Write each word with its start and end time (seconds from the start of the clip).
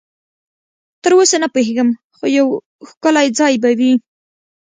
تراوسه 1.03 1.37
نه 1.43 1.47
پوهېږم، 1.53 1.89
خو 2.15 2.25
یو 2.37 2.47
ښکلی 2.87 3.27
ځای 3.39 3.53
به 3.63 3.69
وي. 3.79 3.93